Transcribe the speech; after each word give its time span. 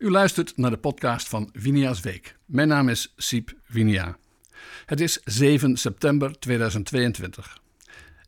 U 0.00 0.10
luistert 0.10 0.56
naar 0.56 0.70
de 0.70 0.78
podcast 0.78 1.28
van 1.28 1.50
Vinia's 1.52 2.00
Week. 2.00 2.36
Mijn 2.44 2.68
naam 2.68 2.88
is 2.88 3.12
Siep 3.16 3.54
Vinia. 3.64 4.16
Het 4.86 5.00
is 5.00 5.20
7 5.24 5.76
september 5.76 6.38
2022. 6.38 7.60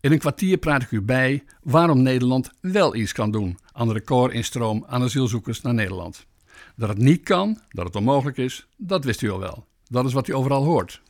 In 0.00 0.12
een 0.12 0.18
kwartier 0.18 0.58
praat 0.58 0.82
ik 0.82 0.90
u 0.90 1.02
bij 1.02 1.44
waarom 1.62 2.02
Nederland 2.02 2.50
wel 2.60 2.94
iets 2.94 3.12
kan 3.12 3.30
doen 3.30 3.58
aan 3.72 3.86
de 3.86 3.92
recordinstroom 3.92 4.84
aan 4.86 5.02
asielzoekers 5.02 5.60
naar 5.60 5.74
Nederland. 5.74 6.26
Dat 6.76 6.88
het 6.88 6.98
niet 6.98 7.22
kan, 7.22 7.60
dat 7.68 7.86
het 7.86 7.96
onmogelijk 7.96 8.36
is, 8.36 8.66
dat 8.76 9.04
wist 9.04 9.22
u 9.22 9.30
al 9.30 9.38
wel. 9.38 9.66
Dat 9.88 10.04
is 10.04 10.12
wat 10.12 10.28
u 10.28 10.34
overal 10.34 10.64
hoort. 10.64 11.02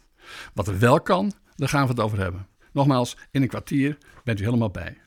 Wat 0.55 0.69
er 0.69 0.79
wel 0.79 1.01
kan, 1.01 1.33
daar 1.57 1.69
gaan 1.69 1.83
we 1.83 1.91
het 1.91 2.01
over 2.01 2.19
hebben. 2.19 2.47
Nogmaals, 2.73 3.17
in 3.31 3.43
een 3.43 3.49
kwartier 3.49 3.99
bent 4.25 4.41
u 4.41 4.45
helemaal 4.45 4.71
bij. 4.71 4.99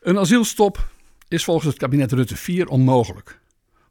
Een 0.00 0.18
asielstop 0.18 0.88
is 1.28 1.44
volgens 1.44 1.66
het 1.66 1.78
kabinet 1.78 2.12
Rutte 2.12 2.36
4 2.36 2.68
onmogelijk. 2.68 3.40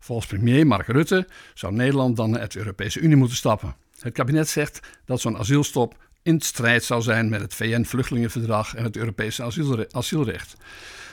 Volgens 0.04 0.28
premier 0.28 0.68
Mark 0.68 0.88
Rutte 0.88 1.28
zou 1.54 1.74
Nederland 1.74 2.16
dan 2.16 2.38
uit 2.38 2.52
de 2.52 2.60
Europese 2.60 3.00
Unie 3.00 3.16
moeten 3.16 3.38
stappen. 3.38 3.76
Het 4.00 4.14
kabinet 4.14 4.50
zegt 4.50 4.80
dat 5.06 5.22
zo'n 5.22 5.38
asielstop 5.38 5.98
in 6.22 6.42
strijd 6.42 6.84
zou 6.84 7.02
zijn 7.02 7.30
met 7.30 7.42
het 7.42 7.54
VN-vluchtelingenverdrag 7.54 8.76
en 8.76 8.84
het 8.84 8.98
Europese 8.98 9.44
asielrecht. 9.92 10.56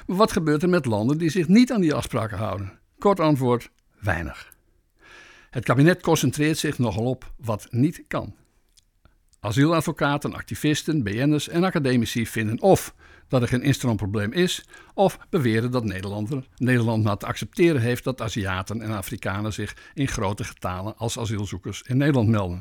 Maar 0.07 0.17
wat 0.17 0.33
gebeurt 0.33 0.63
er 0.63 0.69
met 0.69 0.87
landen 0.87 1.19
die 1.19 1.31
zich 1.31 1.49
niet 1.49 1.73
aan 1.73 1.81
die 1.81 1.95
afspraken 1.95 2.39
houden? 2.39 2.79
Kort 2.99 3.21
antwoord: 3.21 3.71
weinig. 4.01 4.53
Het 5.51 5.65
kabinet 5.65 6.03
concentreert 6.03 6.59
zich 6.59 6.79
nogal 6.79 7.05
op 7.05 7.33
wat 7.37 7.67
niet 7.71 8.05
kan. 8.07 8.35
Asieladvocaten, 9.41 10.35
activisten, 10.35 11.03
BN'ers 11.03 11.49
en 11.49 11.65
academici 11.65 12.27
vinden 12.27 12.61
of 12.61 12.95
dat 13.29 13.43
er 13.43 13.49
geen 13.49 13.63
instroomprobleem 13.63 14.33
is, 14.33 14.65
of 14.95 15.19
beweren 15.31 15.71
dat 15.71 15.85
Nederland 16.57 17.05
maar 17.05 17.17
te 17.17 17.27
accepteren 17.27 17.81
heeft 17.81 18.05
dat 18.05 18.21
Aziaten 18.21 18.83
en 18.83 18.91
Afrikanen 18.91 19.53
zich 19.53 19.77
in 19.95 20.09
grote 20.09 20.45
getalen 20.45 20.97
als 20.97 21.19
asielzoekers 21.19 21.83
in 21.83 21.97
Nederland 21.97 22.29
melden. 22.29 22.59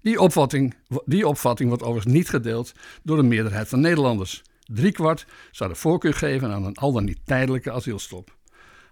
Die 0.00 0.20
opvatting, 0.20 0.74
die 1.04 1.28
opvatting 1.28 1.68
wordt 1.68 1.84
overigens 1.84 2.14
niet 2.14 2.28
gedeeld 2.28 2.72
door 3.02 3.16
de 3.16 3.22
meerderheid 3.22 3.68
van 3.68 3.80
Nederlanders. 3.80 4.42
Driekwart 4.64 5.26
zou 5.50 5.70
de 5.70 5.76
voorkeur 5.76 6.14
geven 6.14 6.52
aan 6.52 6.64
een 6.64 6.76
al 6.76 6.92
dan 6.92 7.04
niet 7.04 7.20
tijdelijke 7.24 7.72
asielstop. 7.72 8.35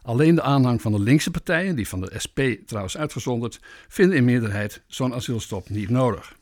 Alleen 0.05 0.35
de 0.35 0.43
aanhang 0.43 0.83
van 0.83 0.93
de 0.93 1.01
linkse 1.01 1.31
partijen, 1.31 1.77
die 1.77 1.89
van 1.89 2.01
de 2.01 2.13
SP 2.25 2.39
trouwens 2.67 2.97
uitgezonderd, 2.97 3.61
vinden 3.89 4.17
in 4.17 4.25
meerderheid 4.25 4.83
zo'n 4.87 5.15
asielstop 5.15 5.69
niet 5.69 5.91
nodig. 5.91 6.37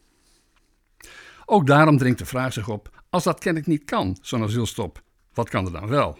Ook 1.45 1.67
daarom 1.67 1.99
dringt 1.99 2.19
de 2.19 2.27
vraag 2.27 2.53
zich 2.53 2.69
op: 2.69 3.03
als 3.11 3.25
dat 3.25 3.39
kennelijk 3.41 3.71
niet 3.71 3.85
kan, 3.85 4.19
zo'n 4.21 4.43
asielstop, 4.43 5.03
wat 5.35 5.49
kan 5.49 5.67
er 5.67 5.73
dan 5.73 5.89
wel? 5.89 6.19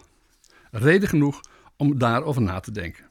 Reden 0.71 1.09
genoeg 1.09 1.41
om 1.77 1.97
daarover 1.97 2.41
na 2.41 2.59
te 2.59 2.71
denken. 2.71 3.05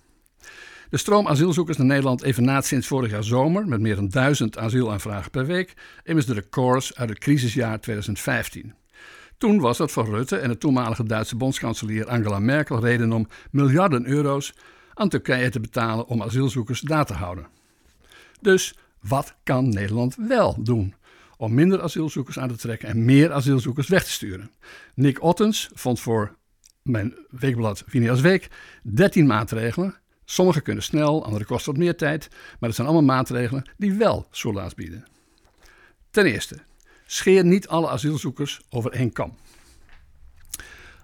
De 0.91 0.97
stroom 0.97 1.29
asielzoekers 1.29 1.77
naar 1.77 1.87
Nederland 1.87 2.23
evenaat 2.23 2.67
sinds 2.67 2.87
vorig 2.87 3.11
jaar 3.11 3.25
zomer 3.25 3.69
met 3.69 3.81
meer 3.81 3.95
dan 3.95 4.09
duizend 4.09 4.59
asielaanvragen 4.59 5.31
per 5.31 5.47
week 5.47 5.75
immers 6.03 6.27
de 6.27 6.35
records 6.35 6.95
uit 6.95 7.09
het 7.09 7.19
crisisjaar 7.19 7.81
2015. 7.81 8.75
Toen 9.43 9.61
was 9.61 9.77
dat 9.77 9.91
voor 9.91 10.05
Rutte 10.05 10.37
en 10.37 10.49
de 10.49 10.59
toenmalige 10.59 11.05
Duitse 11.05 11.37
bondskanselier 11.37 12.09
Angela 12.09 12.39
Merkel 12.39 12.81
reden 12.81 13.13
om 13.13 13.27
miljarden 13.51 14.07
euro's 14.07 14.55
aan 14.95 15.09
Turkije 15.09 15.51
te 15.51 15.61
betalen 15.61 16.07
om 16.07 16.23
asielzoekers 16.23 16.81
daar 16.81 17.07
te 17.07 17.13
houden. 17.13 17.47
Dus 18.41 18.75
wat 19.01 19.35
kan 19.43 19.69
Nederland 19.69 20.17
wel 20.17 20.57
doen 20.63 20.95
om 21.37 21.55
minder 21.55 21.83
asielzoekers 21.83 22.39
aan 22.39 22.49
te 22.49 22.57
trekken 22.57 22.89
en 22.89 23.05
meer 23.05 23.33
asielzoekers 23.33 23.89
weg 23.89 24.05
te 24.05 24.11
sturen? 24.11 24.51
Nick 24.95 25.23
Ottens 25.23 25.71
vond 25.75 26.01
voor 26.01 26.37
mijn 26.83 27.15
weekblad 27.31 27.83
Vinias 27.87 28.21
Week 28.21 28.51
13 28.83 29.27
maatregelen. 29.27 29.97
Sommige 30.25 30.61
kunnen 30.61 30.83
snel, 30.83 31.25
andere 31.25 31.45
kosten 31.45 31.73
wat 31.73 31.83
meer 31.83 31.97
tijd, 31.97 32.29
maar 32.31 32.69
het 32.69 32.75
zijn 32.75 32.89
allemaal 32.89 33.17
maatregelen 33.17 33.71
die 33.77 33.93
wel 33.93 34.27
soelaas 34.31 34.75
bieden. 34.75 35.05
Ten 36.11 36.27
eerste, 36.27 36.59
Scheer 37.13 37.45
niet 37.45 37.69
alle 37.69 37.89
asielzoekers 37.89 38.61
over 38.71 38.93
één 38.93 39.13
kam. 39.13 39.37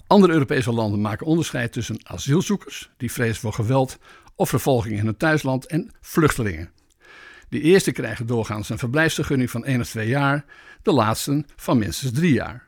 Andere 0.06 0.32
Europese 0.32 0.72
landen 0.72 1.00
maken 1.00 1.26
onderscheid 1.26 1.72
tussen 1.72 2.00
asielzoekers, 2.02 2.90
die 2.96 3.12
vrezen 3.12 3.40
voor 3.40 3.52
geweld 3.52 3.98
of 4.34 4.48
vervolging 4.48 4.98
in 4.98 5.04
hun 5.04 5.16
thuisland, 5.16 5.66
en 5.66 5.90
vluchtelingen. 6.00 6.70
De 7.48 7.60
eerste 7.60 7.92
krijgen 7.92 8.26
doorgaans 8.26 8.68
een 8.68 8.78
verblijfsvergunning 8.78 9.50
van 9.50 9.64
1 9.64 9.80
of 9.80 9.88
2 9.88 10.08
jaar, 10.08 10.44
de 10.82 10.92
laatsten 10.92 11.46
van 11.56 11.78
minstens 11.78 12.12
3 12.12 12.32
jaar. 12.32 12.64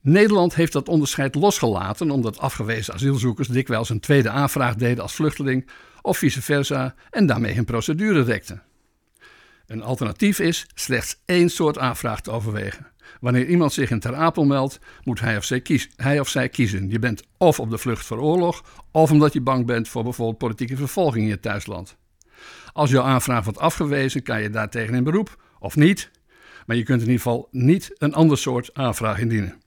Nederland 0.00 0.54
heeft 0.54 0.72
dat 0.72 0.88
onderscheid 0.88 1.34
losgelaten 1.34 2.10
omdat 2.10 2.38
afgewezen 2.38 2.94
asielzoekers 2.94 3.48
dikwijls 3.48 3.88
een 3.88 4.00
tweede 4.00 4.30
aanvraag 4.30 4.74
deden 4.74 5.02
als 5.02 5.14
vluchteling 5.14 5.68
of 6.02 6.18
vice 6.18 6.42
versa 6.42 6.94
en 7.10 7.26
daarmee 7.26 7.54
hun 7.54 7.64
procedure 7.64 8.22
rekten. 8.22 8.62
Een 9.70 9.82
alternatief 9.82 10.38
is 10.38 10.66
slechts 10.74 11.22
één 11.24 11.48
soort 11.48 11.78
aanvraag 11.78 12.20
te 12.20 12.30
overwegen. 12.30 12.86
Wanneer 13.20 13.46
iemand 13.46 13.72
zich 13.72 13.90
in 13.90 14.00
Ter 14.00 14.14
Apel 14.14 14.44
meldt, 14.44 14.78
moet 15.04 15.20
hij 15.20 15.36
of, 15.36 15.44
zij 15.44 15.60
kiezen, 15.60 15.90
hij 15.96 16.20
of 16.20 16.28
zij 16.28 16.48
kiezen. 16.48 16.88
Je 16.88 16.98
bent 16.98 17.22
of 17.36 17.60
op 17.60 17.70
de 17.70 17.78
vlucht 17.78 18.06
voor 18.06 18.18
oorlog, 18.18 18.82
of 18.90 19.10
omdat 19.10 19.32
je 19.32 19.40
bang 19.40 19.66
bent 19.66 19.88
voor 19.88 20.02
bijvoorbeeld 20.02 20.38
politieke 20.38 20.76
vervolging 20.76 21.24
in 21.24 21.30
je 21.30 21.40
thuisland. 21.40 21.96
Als 22.72 22.90
jouw 22.90 23.02
aanvraag 23.02 23.44
wordt 23.44 23.58
afgewezen, 23.58 24.22
kan 24.22 24.42
je 24.42 24.50
daartegen 24.50 24.94
in 24.94 25.04
beroep, 25.04 25.42
of 25.58 25.76
niet. 25.76 26.10
Maar 26.66 26.76
je 26.76 26.82
kunt 26.82 27.00
in 27.00 27.06
ieder 27.06 27.22
geval 27.22 27.48
niet 27.50 27.90
een 27.98 28.14
ander 28.14 28.38
soort 28.38 28.74
aanvraag 28.74 29.18
indienen. 29.18 29.62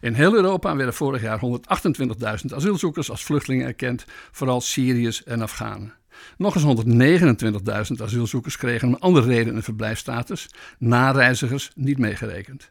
In 0.00 0.14
heel 0.14 0.34
Europa 0.34 0.76
werden 0.76 0.94
vorig 0.94 1.22
jaar 1.22 1.40
128.000 1.40 2.54
asielzoekers 2.54 3.10
als 3.10 3.24
vluchtelingen 3.24 3.66
erkend, 3.66 4.04
vooral 4.30 4.60
Syriërs 4.60 5.24
en 5.24 5.42
Afghanen. 5.42 5.94
Nog 6.36 6.54
eens 6.54 7.90
129.000 7.96 8.02
asielzoekers 8.02 8.56
kregen 8.56 8.88
om 8.88 8.94
andere 8.94 9.26
reden 9.26 9.56
een 9.56 9.62
verblijfstatus, 9.62 10.48
nareizigers 10.78 11.70
niet 11.74 11.98
meegerekend. 11.98 12.70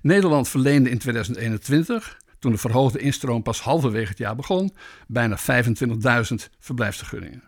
Nederland 0.00 0.48
verleende 0.48 0.90
in 0.90 0.98
2021, 0.98 2.16
toen 2.38 2.52
de 2.52 2.58
verhoogde 2.58 2.98
instroom 2.98 3.42
pas 3.42 3.60
halverwege 3.60 4.08
het 4.08 4.18
jaar 4.18 4.36
begon, 4.36 4.74
bijna 5.06 5.38
25.000 5.38 5.44
verblijfsvergunningen. 6.58 7.42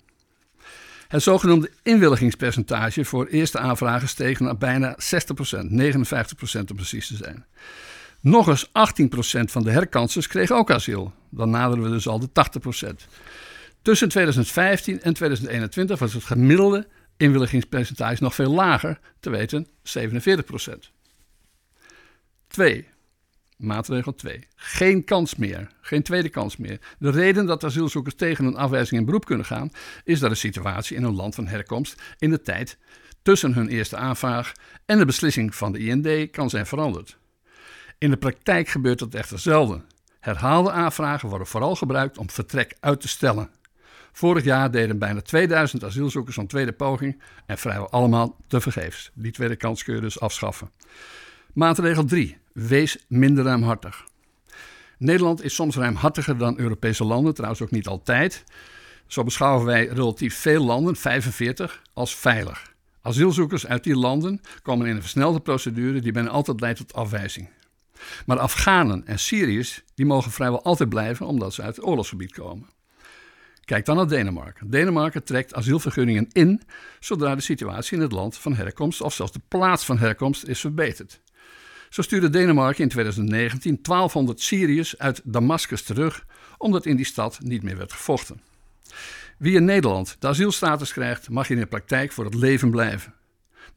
Het 1.09 1.22
zogenoemde 1.22 1.70
inwilligingspercentage 1.82 3.04
voor 3.04 3.26
eerste 3.26 3.59
aanvragen 3.59 4.09
steeg 4.09 4.41
naar 4.41 4.56
bijna 4.56 4.92
60%, 4.92 4.97
59% 4.97 6.70
om 6.70 6.76
precies 6.76 7.06
te 7.06 7.16
zijn. 7.16 7.47
Nog 8.20 8.48
eens 8.48 8.68
18% 8.68 8.70
van 9.44 9.62
de 9.62 9.70
herkansers 9.70 10.26
kregen 10.26 10.56
ook 10.56 10.70
asiel. 10.70 11.12
Dan 11.30 11.50
naderen 11.50 11.84
we 11.84 11.90
dus 11.90 12.08
al 12.08 12.18
de 12.18 12.28
80%. 12.28 12.88
Tussen 13.82 14.08
2015 14.08 15.02
en 15.02 15.14
2021 15.14 15.98
was 15.98 16.12
het 16.14 16.24
gemiddelde 16.24 16.86
inwilligingspercentage 17.16 18.22
nog 18.22 18.34
veel 18.34 18.52
lager, 18.52 19.00
te 19.20 19.30
weten 19.30 19.66
47 19.82 20.44
procent. 20.44 20.90
2. 22.48 22.88
Maatregel 23.56 24.14
2. 24.14 24.46
Geen 24.54 25.04
kans 25.04 25.36
meer. 25.36 25.68
Geen 25.80 26.02
tweede 26.02 26.28
kans 26.28 26.56
meer. 26.56 26.80
De 26.98 27.10
reden 27.10 27.46
dat 27.46 27.64
asielzoekers 27.64 28.14
tegen 28.14 28.44
een 28.44 28.56
afwijzing 28.56 29.00
in 29.00 29.06
beroep 29.06 29.24
kunnen 29.24 29.46
gaan, 29.46 29.70
is 30.04 30.18
dat 30.18 30.30
de 30.30 30.36
situatie 30.36 30.96
in 30.96 31.02
hun 31.02 31.14
land 31.14 31.34
van 31.34 31.46
herkomst 31.46 32.02
in 32.18 32.30
de 32.30 32.40
tijd 32.40 32.78
tussen 33.22 33.54
hun 33.54 33.68
eerste 33.68 33.96
aanvraag 33.96 34.52
en 34.86 34.98
de 34.98 35.04
beslissing 35.04 35.54
van 35.54 35.72
de 35.72 35.78
IND 35.78 36.30
kan 36.30 36.50
zijn 36.50 36.66
veranderd. 36.66 37.17
In 37.98 38.10
de 38.10 38.16
praktijk 38.16 38.69
gebeurt 38.69 38.98
dat 38.98 39.14
echter 39.14 39.38
zelden. 39.38 39.84
Herhaalde 40.20 40.70
aanvragen 40.70 41.28
worden 41.28 41.47
vooral 41.47 41.76
gebruikt 41.76 42.19
om 42.19 42.31
vertrek 42.31 42.76
uit 42.81 43.00
te 43.00 43.09
stellen. 43.09 43.50
Vorig 44.12 44.44
jaar 44.44 44.70
deden 44.70 44.98
bijna 44.98 45.20
2000 45.20 45.84
asielzoekers 45.84 46.36
een 46.36 46.47
tweede 46.47 46.72
poging 46.72 47.22
en 47.47 47.59
vrijwel 47.59 47.91
allemaal 47.91 48.36
tevergeefs. 48.47 49.10
Die 49.14 49.32
tweede 49.32 49.56
kans 49.56 49.84
kun 49.84 49.94
je 49.94 50.00
dus 50.00 50.20
afschaffen. 50.20 50.70
Maatregel 51.53 52.04
3. 52.04 52.39
Wees 52.53 53.04
minder 53.09 53.45
ruimhartig. 53.45 54.04
Nederland 54.98 55.42
is 55.42 55.54
soms 55.54 55.77
ruimhartiger 55.77 56.39
dan 56.39 56.59
Europese 56.59 57.04
landen, 57.04 57.34
trouwens 57.34 57.62
ook 57.62 57.71
niet 57.71 57.86
altijd. 57.86 58.45
Zo 59.06 59.24
beschouwen 59.24 59.66
wij 59.66 59.86
relatief 59.86 60.36
veel 60.36 60.65
landen, 60.65 60.97
45, 60.97 61.83
als 61.92 62.16
veilig. 62.16 62.72
Asielzoekers 63.03 63.66
uit 63.66 63.84
die 63.84 63.97
landen 63.97 64.41
komen 64.62 64.86
in 64.86 64.95
een 64.95 65.00
versnelde 65.00 65.41
procedure 65.41 66.00
die 66.00 66.12
bijna 66.12 66.28
altijd 66.28 66.60
leidt 66.60 66.78
tot 66.78 66.95
afwijzing. 66.95 67.48
Maar 68.27 68.39
Afghanen 68.39 69.06
en 69.06 69.18
Syriërs 69.18 69.83
die 69.95 70.06
mogen 70.06 70.30
vrijwel 70.30 70.62
altijd 70.62 70.89
blijven 70.89 71.27
omdat 71.27 71.54
ze 71.54 71.62
uit 71.62 71.77
het 71.77 71.84
oorlogsgebied 71.84 72.33
komen. 72.33 72.66
Kijk 73.65 73.84
dan 73.84 73.97
naar 73.97 74.09
Denemarken. 74.09 74.71
Denemarken 74.71 75.24
trekt 75.24 75.54
asielvergunningen 75.54 76.28
in 76.33 76.62
zodra 77.00 77.34
de 77.34 77.41
situatie 77.41 77.97
in 77.97 78.03
het 78.03 78.12
land 78.12 78.39
van 78.39 78.54
herkomst 78.54 79.00
of 79.00 79.15
zelfs 79.15 79.33
de 79.33 79.41
plaats 79.48 79.84
van 79.84 79.98
herkomst 79.98 80.45
is 80.45 80.60
verbeterd. 80.60 81.21
Zo 81.89 82.03
stuurde 82.03 82.30
Denemarken 82.30 82.83
in 82.83 82.89
2019 82.89 83.78
1200 83.83 84.41
Syriërs 84.41 84.98
uit 84.98 85.21
Damascus 85.24 85.83
terug, 85.83 86.27
omdat 86.59 86.86
in 86.86 86.97
die 86.97 87.04
stad 87.04 87.39
niet 87.42 87.62
meer 87.62 87.77
werd 87.77 87.92
gevochten. 87.92 88.41
Wie 89.39 89.54
in 89.54 89.65
Nederland 89.65 90.16
de 90.18 90.28
asielstatus 90.28 90.92
krijgt, 90.92 91.28
mag 91.28 91.50
in 91.50 91.59
de 91.59 91.66
praktijk 91.66 92.12
voor 92.12 92.24
het 92.24 92.34
leven 92.34 92.71
blijven. 92.71 93.15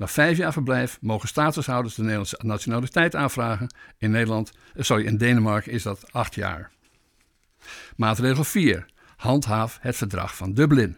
Na 0.01 0.07
vijf 0.07 0.37
jaar 0.37 0.53
verblijf 0.53 0.97
mogen 1.01 1.27
statushouders 1.27 1.95
de 1.95 2.01
Nederlandse 2.01 2.39
nationaliteit 2.43 3.15
aanvragen. 3.15 3.73
In, 3.97 4.11
Nederland, 4.11 4.51
eh, 4.73 4.83
sorry, 4.83 5.05
in 5.05 5.17
Denemarken 5.17 5.71
is 5.71 5.83
dat 5.83 6.13
acht 6.13 6.35
jaar. 6.35 6.71
Maatregel 7.95 8.43
4. 8.43 8.85
Handhaaf 9.15 9.77
het 9.81 9.95
verdrag 9.95 10.35
van 10.35 10.53
Dublin. 10.53 10.97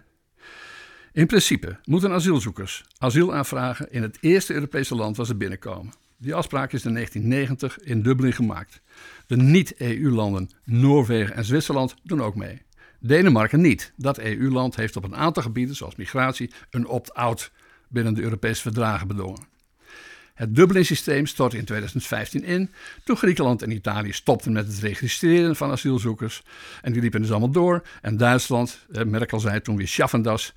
In 1.12 1.28
principe 1.28 1.80
moeten 1.86 2.12
asielzoekers 2.12 2.84
asiel 2.98 3.34
aanvragen 3.34 3.92
in 3.92 4.02
het 4.02 4.18
eerste 4.22 4.54
Europese 4.54 4.96
land 4.96 5.18
waar 5.18 5.26
ze 5.26 5.36
binnenkomen. 5.36 5.94
Die 6.18 6.36
afspraak 6.36 6.72
is 6.74 6.86
in 6.86 6.94
1990 6.94 7.80
in 7.80 8.02
Dublin 8.02 8.34
gemaakt. 8.34 8.82
De 9.28 9.38
niet-EU-landen 9.38 10.50
Noorwegen 10.64 11.36
en 11.36 11.46
Zwitserland 11.46 11.96
doen 12.04 12.22
ook 12.22 12.36
mee. 12.36 12.62
Denemarken 13.00 13.62
niet. 13.62 13.94
Dat 13.96 14.18
EU-land 14.18 14.76
heeft 14.76 14.96
op 14.96 15.04
een 15.04 15.16
aantal 15.16 15.44
gebieden, 15.44 15.76
zoals 15.76 15.96
migratie, 15.96 16.52
een 16.70 16.88
opt-out 16.88 17.52
binnen 17.94 18.14
de 18.14 18.22
Europese 18.22 18.62
verdragen 18.62 19.08
bedongen. 19.08 19.52
Het 20.34 20.56
Dublin-systeem 20.56 21.26
stortte 21.26 21.58
in 21.58 21.66
2015 21.66 22.44
in 22.44 22.72
toen 23.04 23.18
Griekenland 23.18 23.62
en 23.62 23.72
Italië 23.72 24.12
stopten 24.12 24.52
met 24.52 24.68
het 24.68 24.80
registreren 24.80 25.56
van 25.56 25.72
asielzoekers. 25.72 26.44
En 26.82 26.92
die 26.92 27.02
liepen 27.02 27.22
dus 27.22 27.32
allemaal 27.32 27.52
door. 27.52 27.88
En 28.02 28.18
Duitsland, 28.18 28.86
eh, 28.92 29.04
Merkel 29.04 29.40
zei 29.40 29.62
toen 29.62 29.78
weer 29.78 29.88
schaffendas, 29.88 30.54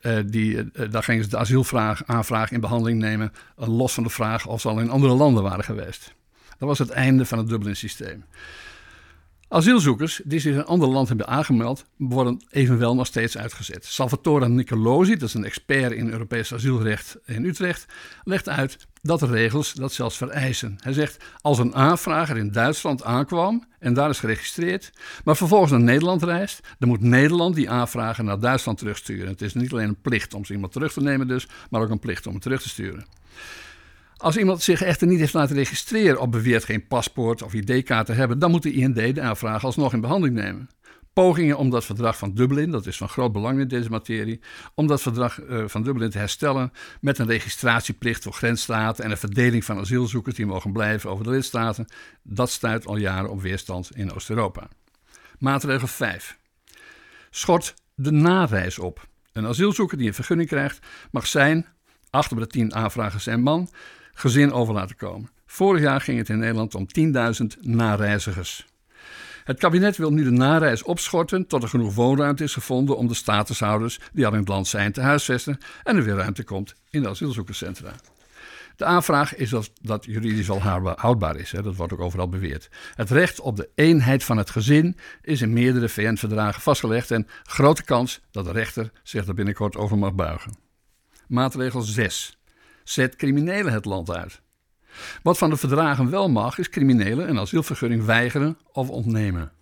eh, 0.00 0.18
die, 0.26 0.70
eh, 0.72 0.90
daar 0.90 1.02
gingen 1.02 1.24
ze 1.24 1.30
de 1.30 1.36
asielaanvraag 1.36 2.50
in 2.50 2.60
behandeling 2.60 2.98
nemen, 3.00 3.32
eh, 3.58 3.68
los 3.68 3.94
van 3.94 4.02
de 4.02 4.10
vraag 4.10 4.46
of 4.46 4.60
ze 4.60 4.68
al 4.68 4.80
in 4.80 4.90
andere 4.90 5.14
landen 5.14 5.42
waren 5.42 5.64
geweest. 5.64 6.14
Dat 6.58 6.68
was 6.68 6.78
het 6.78 6.90
einde 6.90 7.24
van 7.24 7.38
het 7.38 7.48
Dublin-systeem. 7.48 8.24
Asielzoekers 9.52 10.20
die 10.24 10.40
zich 10.40 10.52
in 10.52 10.58
een 10.58 10.64
ander 10.64 10.88
land 10.88 11.08
hebben 11.08 11.26
aangemeld, 11.26 11.84
worden 11.96 12.42
evenwel 12.50 12.94
nog 12.94 13.06
steeds 13.06 13.38
uitgezet. 13.38 13.84
Salvatore 13.84 14.48
Nicolosi, 14.48 15.16
dat 15.16 15.28
is 15.28 15.34
een 15.34 15.44
expert 15.44 15.92
in 15.92 16.10
Europees 16.10 16.54
asielrecht 16.54 17.18
in 17.24 17.44
Utrecht, 17.44 17.86
legt 18.24 18.48
uit 18.48 18.86
dat 19.02 19.20
de 19.20 19.26
regels 19.26 19.72
dat 19.72 19.92
zelfs 19.92 20.16
vereisen. 20.16 20.78
Hij 20.80 20.92
zegt: 20.92 21.24
als 21.40 21.58
een 21.58 21.74
aanvrager 21.74 22.36
in 22.36 22.52
Duitsland 22.52 23.04
aankwam 23.04 23.64
en 23.78 23.94
daar 23.94 24.10
is 24.10 24.18
geregistreerd, 24.18 24.92
maar 25.24 25.36
vervolgens 25.36 25.70
naar 25.70 25.80
Nederland 25.80 26.22
reist, 26.22 26.60
dan 26.78 26.88
moet 26.88 27.00
Nederland 27.00 27.54
die 27.54 27.70
aanvrager 27.70 28.24
naar 28.24 28.40
Duitsland 28.40 28.78
terugsturen. 28.78 29.28
Het 29.28 29.42
is 29.42 29.54
niet 29.54 29.72
alleen 29.72 29.88
een 29.88 30.00
plicht 30.00 30.34
om 30.34 30.44
ze 30.44 30.52
iemand 30.52 30.72
terug 30.72 30.92
te 30.92 31.00
nemen, 31.00 31.28
dus, 31.28 31.48
maar 31.70 31.82
ook 31.82 31.90
een 31.90 31.98
plicht 31.98 32.26
om 32.26 32.32
hem 32.32 32.40
terug 32.40 32.62
te 32.62 32.68
sturen. 32.68 33.06
Als 34.20 34.36
iemand 34.36 34.62
zich 34.62 34.82
echter 34.82 35.06
niet 35.06 35.18
heeft 35.18 35.32
laten 35.32 35.56
registreren 35.56 36.20
of 36.20 36.28
beweert 36.28 36.64
geen 36.64 36.86
paspoort 36.86 37.42
of 37.42 37.54
ID-kaart 37.54 38.06
te 38.06 38.12
hebben, 38.12 38.38
dan 38.38 38.50
moet 38.50 38.62
de 38.62 38.72
IND 38.72 38.94
de 38.94 39.20
aanvraag 39.20 39.64
alsnog 39.64 39.92
in 39.92 40.00
behandeling 40.00 40.36
nemen. 40.36 40.68
Pogingen 41.12 41.56
om 41.56 41.70
dat 41.70 41.84
verdrag 41.84 42.18
van 42.18 42.34
Dublin, 42.34 42.70
dat 42.70 42.86
is 42.86 42.96
van 42.96 43.08
groot 43.08 43.32
belang 43.32 43.60
in 43.60 43.68
deze 43.68 43.90
materie, 43.90 44.40
om 44.74 44.86
dat 44.86 45.02
verdrag 45.02 45.40
uh, 45.40 45.64
van 45.66 45.82
Dublin 45.82 46.10
te 46.10 46.18
herstellen 46.18 46.72
met 47.00 47.18
een 47.18 47.26
registratieplicht 47.26 48.22
voor 48.22 48.32
grensstaten 48.32 49.04
en 49.04 49.10
een 49.10 49.16
verdeling 49.16 49.64
van 49.64 49.78
asielzoekers 49.78 50.36
die 50.36 50.46
mogen 50.46 50.72
blijven 50.72 51.10
over 51.10 51.24
de 51.24 51.30
lidstaten, 51.30 51.86
dat 52.22 52.50
stuit 52.50 52.86
al 52.86 52.96
jaren 52.96 53.30
op 53.30 53.40
weerstand 53.40 53.90
in 53.94 54.12
Oost-Europa. 54.12 54.68
Maatregel 55.38 55.86
5. 55.86 56.38
Schort 57.30 57.74
de 57.94 58.10
nareis 58.10 58.78
op. 58.78 59.08
Een 59.32 59.46
asielzoeker 59.46 59.98
die 59.98 60.06
een 60.06 60.14
vergunning 60.14 60.48
krijgt 60.48 60.86
mag 61.10 61.26
zijn, 61.26 61.66
acht 62.10 62.32
op 62.32 62.38
de 62.38 62.46
tien 62.46 62.74
aanvragers 62.74 63.24
zijn 63.24 63.42
man, 63.42 63.70
gezin 64.20 64.52
over 64.52 64.74
laten 64.74 64.96
komen. 64.96 65.30
Vorig 65.46 65.82
jaar 65.82 66.00
ging 66.00 66.18
het 66.18 66.28
in 66.28 66.38
Nederland 66.38 66.74
om 66.74 66.86
10.000 66.98 67.60
nareizigers. 67.60 68.66
Het 69.44 69.58
kabinet 69.58 69.96
wil 69.96 70.12
nu 70.12 70.24
de 70.24 70.30
nareis 70.30 70.82
opschorten 70.82 71.46
tot 71.46 71.62
er 71.62 71.68
genoeg 71.68 71.94
woonruimte 71.94 72.44
is 72.44 72.52
gevonden 72.52 72.96
om 72.96 73.08
de 73.08 73.14
statushouders 73.14 74.00
die 74.12 74.26
al 74.26 74.32
in 74.32 74.38
het 74.38 74.48
land 74.48 74.66
zijn 74.66 74.92
te 74.92 75.00
huisvesten 75.00 75.58
en 75.82 75.96
er 75.96 76.04
weer 76.04 76.14
ruimte 76.14 76.44
komt 76.44 76.74
in 76.90 77.02
de 77.02 77.08
asielzoekerscentra. 77.08 77.92
De 78.76 78.84
aanvraag 78.84 79.36
is 79.36 79.52
of 79.52 79.70
dat 79.82 80.04
juridisch 80.04 80.46
wel 80.46 80.60
houdbaar 80.96 81.36
is. 81.36 81.52
Hè? 81.52 81.62
Dat 81.62 81.76
wordt 81.76 81.92
ook 81.92 82.00
overal 82.00 82.28
beweerd. 82.28 82.68
Het 82.94 83.10
recht 83.10 83.40
op 83.40 83.56
de 83.56 83.68
eenheid 83.74 84.24
van 84.24 84.36
het 84.36 84.50
gezin 84.50 84.96
is 85.22 85.40
in 85.40 85.52
meerdere 85.52 85.88
VN-verdragen 85.88 86.62
vastgelegd 86.62 87.10
en 87.10 87.26
grote 87.42 87.84
kans 87.84 88.20
dat 88.30 88.44
de 88.44 88.52
rechter 88.52 88.90
zich 89.02 89.26
er 89.26 89.34
binnenkort 89.34 89.76
over 89.76 89.98
mag 89.98 90.14
buigen. 90.14 90.56
Maatregel 91.26 91.80
6. 91.80 92.39
Zet 92.90 93.16
criminelen 93.16 93.72
het 93.72 93.84
land 93.84 94.10
uit. 94.10 94.40
Wat 95.22 95.38
van 95.38 95.50
de 95.50 95.56
verdragen 95.56 96.10
wel 96.10 96.30
mag, 96.30 96.58
is 96.58 96.68
criminelen 96.68 97.28
een 97.28 97.38
asielvergunning 97.38 98.04
weigeren 98.04 98.58
of 98.72 98.88
ontnemen. 98.88 99.52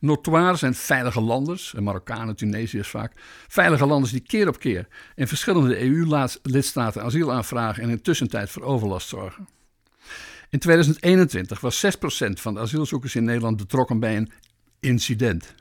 Notoire 0.00 0.56
zijn 0.56 0.74
veilige 0.74 1.20
landers, 1.20 1.72
Marokkanen, 1.72 2.36
Tunesiërs 2.36 2.88
vaak, 2.88 3.12
veilige 3.48 3.86
landers 3.86 4.12
die 4.12 4.20
keer 4.20 4.48
op 4.48 4.58
keer 4.58 4.88
in 5.14 5.28
verschillende 5.28 5.80
EU-lidstaten 5.80 7.02
asiel 7.02 7.32
aanvragen 7.32 7.82
en 7.82 7.88
in 7.88 8.02
tussentijd 8.02 8.50
voor 8.50 8.62
overlast 8.62 9.08
zorgen. 9.08 9.48
In 10.50 10.58
2021 10.58 11.60
was 11.60 11.86
6% 11.86 11.88
van 12.32 12.54
de 12.54 12.60
asielzoekers 12.60 13.14
in 13.14 13.24
Nederland 13.24 13.56
betrokken 13.56 14.00
bij 14.00 14.16
een 14.16 14.30
incident. 14.80 15.54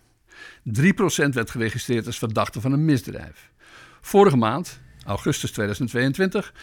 3% 0.64 1.30
werd 1.32 1.52
geregistreerd 1.52 2.06
als 2.06 2.18
verdachte 2.18 2.62
van 2.62 2.72
een 2.72 2.86
misdrijf. 2.86 3.52
Vorige 4.02 4.38
maand, 4.38 4.84
augustus 5.06 5.52
2022 5.52 6.54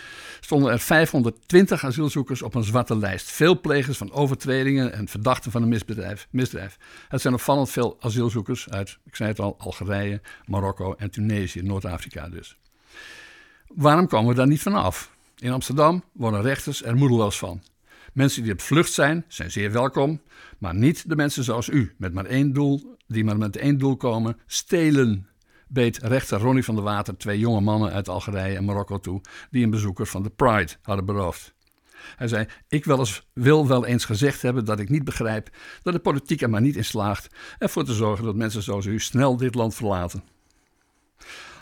stonden 0.40 0.72
er 0.72 0.78
520 0.78 1.84
asielzoekers 1.84 2.42
op 2.42 2.54
een 2.54 2.64
zwarte 2.64 2.96
lijst. 2.96 3.30
Veel 3.30 3.60
plegers 3.60 3.96
van 3.96 4.12
overtredingen 4.12 4.92
en 4.92 5.08
verdachten 5.08 5.50
van 5.50 5.62
een 5.62 5.68
misdrijf. 5.68 6.28
misdrijf. 6.30 6.76
Het 7.08 7.20
zijn 7.20 7.34
opvallend 7.34 7.70
veel 7.70 7.96
asielzoekers 8.00 8.70
uit, 8.70 8.98
ik 9.04 9.16
zei 9.16 9.28
het 9.28 9.40
al, 9.40 9.56
Algerije, 9.58 10.20
Marokko 10.46 10.94
en 10.94 11.10
Tunesië, 11.10 11.62
Noord-Afrika 11.62 12.28
dus. 12.28 12.56
Waarom 13.66 14.06
komen 14.06 14.28
we 14.28 14.34
daar 14.34 14.46
niet 14.46 14.62
vanaf? 14.62 15.10
In 15.38 15.52
Amsterdam 15.52 16.04
worden 16.12 16.42
rechters 16.42 16.84
er 16.84 16.96
moedeloos 16.96 17.38
van. 17.38 17.62
Mensen 18.12 18.42
die 18.42 18.52
op 18.52 18.60
vlucht 18.60 18.92
zijn, 18.92 19.24
zijn 19.28 19.50
zeer 19.50 19.72
welkom, 19.72 20.20
maar 20.58 20.74
niet 20.74 21.08
de 21.08 21.16
mensen 21.16 21.44
zoals 21.44 21.68
u, 21.68 21.94
met 21.96 22.12
maar 22.12 22.24
één 22.24 22.52
doel, 22.52 22.96
die 23.06 23.24
maar 23.24 23.38
met 23.38 23.56
één 23.56 23.78
doel 23.78 23.96
komen: 23.96 24.38
stelen 24.46 25.28
beet 25.72 25.98
rechter 25.98 26.38
Ronnie 26.38 26.64
van 26.64 26.74
der 26.74 26.84
Water 26.84 27.16
twee 27.16 27.38
jonge 27.38 27.60
mannen 27.60 27.92
uit 27.92 28.08
Algerije 28.08 28.56
en 28.56 28.64
Marokko 28.64 28.98
toe 28.98 29.20
die 29.50 29.64
een 29.64 29.70
bezoeker 29.70 30.06
van 30.06 30.22
de 30.22 30.30
Pride 30.30 30.72
hadden 30.82 31.04
beroofd. 31.04 31.54
Hij 32.16 32.28
zei: 32.28 32.46
Ik 32.68 32.84
wel 32.84 32.98
eens, 32.98 33.26
wil 33.32 33.66
wel 33.66 33.86
eens 33.86 34.04
gezegd 34.04 34.42
hebben 34.42 34.64
dat 34.64 34.78
ik 34.78 34.88
niet 34.88 35.04
begrijp 35.04 35.50
dat 35.82 35.92
de 35.92 35.98
politiek 35.98 36.42
er 36.42 36.50
maar 36.50 36.60
niet 36.60 36.76
in 36.76 36.84
slaagt 36.84 37.34
ervoor 37.58 37.84
te 37.84 37.94
zorgen 37.94 38.24
dat 38.24 38.34
mensen 38.34 38.62
zoals 38.62 38.86
u 38.86 38.98
snel 38.98 39.36
dit 39.36 39.54
land 39.54 39.74
verlaten. 39.74 40.24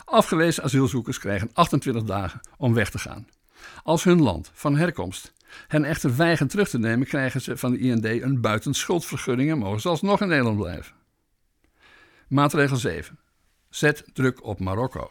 Afgewezen 0.05 0.63
asielzoekers 0.63 1.19
krijgen 1.19 1.49
28 1.53 2.03
dagen 2.03 2.39
om 2.57 2.73
weg 2.73 2.89
te 2.89 2.99
gaan. 2.99 3.27
Als 3.83 4.03
hun 4.03 4.21
land 4.21 4.51
van 4.53 4.77
herkomst 4.77 5.33
hen 5.67 5.83
echter 5.83 6.15
weigert 6.15 6.49
terug 6.49 6.69
te 6.69 6.79
nemen, 6.79 7.07
krijgen 7.07 7.41
ze 7.41 7.57
van 7.57 7.71
de 7.71 7.77
IND 7.77 8.05
een 8.05 8.41
buitenschuldvergunning 8.41 9.51
en 9.51 9.57
mogen 9.57 9.81
ze 9.81 9.89
alsnog 9.89 10.21
in 10.21 10.27
Nederland 10.27 10.57
blijven. 10.57 10.93
Maatregel 12.27 12.77
7. 12.77 13.19
Zet 13.71 14.03
druk 14.13 14.45
op 14.45 14.59
Marokko. 14.59 15.09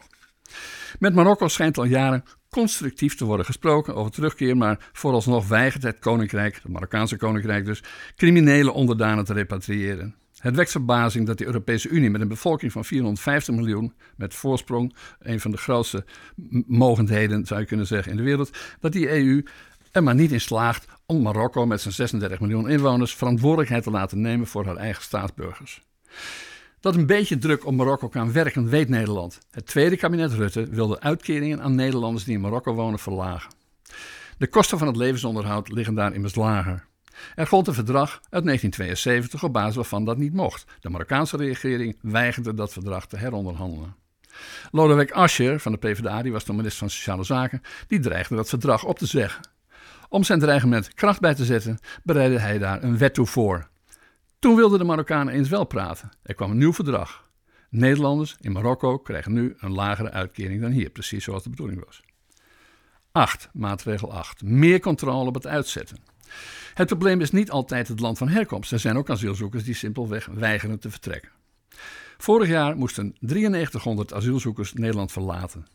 Met 0.99 1.13
Marokko 1.13 1.47
schijnt 1.47 1.77
al 1.77 1.83
jaren 1.83 2.23
constructief 2.49 3.15
te 3.15 3.25
worden 3.25 3.45
gesproken 3.45 3.95
over 3.95 4.11
terugkeer, 4.11 4.57
maar 4.57 4.89
vooralsnog 4.93 5.47
weigert 5.47 5.83
het 5.83 5.99
koninkrijk, 5.99 6.53
het 6.55 6.71
Marokkaanse 6.71 7.17
koninkrijk 7.17 7.65
dus, 7.65 7.83
criminele 8.15 8.71
onderdanen 8.71 9.25
te 9.25 9.33
repatriëren. 9.33 10.15
Het 10.37 10.55
wekt 10.55 10.71
verbazing 10.71 11.27
dat 11.27 11.37
de 11.37 11.45
Europese 11.45 11.89
Unie 11.89 12.09
met 12.09 12.21
een 12.21 12.27
bevolking 12.27 12.71
van 12.71 12.85
450 12.85 13.55
miljoen, 13.55 13.93
met 14.15 14.33
voorsprong, 14.33 14.95
een 15.19 15.39
van 15.39 15.51
de 15.51 15.57
grootste 15.57 16.05
mogendheden 16.67 17.45
zou 17.45 17.59
je 17.59 17.65
kunnen 17.65 17.87
zeggen 17.87 18.11
in 18.11 18.17
de 18.17 18.23
wereld, 18.23 18.57
dat 18.79 18.91
die 18.91 19.09
EU 19.09 19.45
er 19.91 20.03
maar 20.03 20.15
niet 20.15 20.31
in 20.31 20.41
slaagt 20.41 20.85
om 21.05 21.21
Marokko 21.21 21.65
met 21.65 21.81
zijn 21.81 21.93
36 21.93 22.39
miljoen 22.39 22.69
inwoners 22.69 23.15
verantwoordelijkheid 23.15 23.83
te 23.83 23.91
laten 23.91 24.21
nemen 24.21 24.47
voor 24.47 24.65
haar 24.65 24.77
eigen 24.77 25.03
staatsburgers. 25.03 25.81
Dat 26.81 26.95
een 26.95 27.05
beetje 27.05 27.37
druk 27.37 27.65
op 27.65 27.73
Marokko 27.73 28.07
kan 28.07 28.31
werken, 28.31 28.69
weet 28.69 28.89
Nederland. 28.89 29.39
Het 29.51 29.65
tweede 29.65 29.97
kabinet 29.97 30.33
Rutte 30.33 30.67
wil 30.69 30.87
de 30.87 30.99
uitkeringen 30.99 31.61
aan 31.61 31.75
Nederlanders 31.75 32.23
die 32.23 32.33
in 32.33 32.41
Marokko 32.41 32.73
wonen 32.73 32.99
verlagen. 32.99 33.51
De 34.37 34.47
kosten 34.47 34.77
van 34.77 34.87
het 34.87 34.95
levensonderhoud 34.95 35.71
liggen 35.71 35.95
daar 35.95 36.13
immers 36.13 36.35
lager. 36.35 36.85
Er 37.35 37.47
gold 37.47 37.67
een 37.67 37.73
verdrag 37.73 38.09
uit 38.11 38.43
1972 38.45 39.43
op 39.43 39.53
basis 39.53 39.75
waarvan 39.75 40.05
dat 40.05 40.17
niet 40.17 40.33
mocht. 40.33 40.65
De 40.79 40.89
Marokkaanse 40.89 41.37
regering 41.37 41.97
weigerde 42.01 42.53
dat 42.53 42.73
verdrag 42.73 43.07
te 43.07 43.17
heronderhandelen. 43.17 43.95
Lodewijk 44.71 45.11
Asscher 45.11 45.59
van 45.59 45.71
de 45.71 45.77
PvdA, 45.77 46.21
die 46.21 46.31
was 46.31 46.43
toen 46.43 46.55
minister 46.55 46.79
van 46.79 46.89
Sociale 46.89 47.23
Zaken, 47.23 47.61
die 47.87 47.99
dreigde 47.99 48.35
dat 48.35 48.49
verdrag 48.49 48.83
op 48.83 48.97
te 48.97 49.05
zeggen. 49.05 49.49
Om 50.09 50.23
zijn 50.23 50.39
dreigement 50.39 50.93
kracht 50.93 51.19
bij 51.19 51.35
te 51.35 51.45
zetten, 51.45 51.79
bereidde 52.03 52.39
hij 52.39 52.57
daar 52.57 52.83
een 52.83 52.97
wet 52.97 53.13
toe 53.13 53.25
voor. 53.25 53.69
Toen 54.41 54.55
wilden 54.55 54.79
de 54.79 54.85
Marokkanen 54.85 55.33
eens 55.33 55.49
wel 55.49 55.63
praten. 55.63 56.09
Er 56.23 56.33
kwam 56.33 56.51
een 56.51 56.57
nieuw 56.57 56.73
verdrag. 56.73 57.29
Nederlanders 57.69 58.35
in 58.39 58.51
Marokko 58.51 58.97
krijgen 58.97 59.33
nu 59.33 59.55
een 59.57 59.73
lagere 59.73 60.11
uitkering 60.11 60.61
dan 60.61 60.71
hier, 60.71 60.89
precies 60.89 61.23
zoals 61.23 61.43
de 61.43 61.49
bedoeling 61.49 61.85
was. 61.85 62.01
8. 63.11 63.49
Maatregel 63.53 64.13
8. 64.13 64.43
Meer 64.43 64.79
controle 64.79 65.27
op 65.27 65.33
het 65.33 65.47
uitzetten. 65.47 65.97
Het 66.73 66.87
probleem 66.87 67.21
is 67.21 67.31
niet 67.31 67.51
altijd 67.51 67.87
het 67.87 67.99
land 67.99 68.17
van 68.17 68.27
herkomst. 68.29 68.71
Er 68.71 68.79
zijn 68.79 68.97
ook 68.97 69.09
asielzoekers 69.09 69.63
die 69.63 69.75
simpelweg 69.75 70.25
weigeren 70.25 70.79
te 70.79 70.91
vertrekken. 70.91 71.31
Vorig 72.17 72.47
jaar 72.47 72.77
moesten 72.77 73.15
9300 73.19 74.13
asielzoekers 74.13 74.73
Nederland 74.73 75.11
verlaten. 75.11 75.67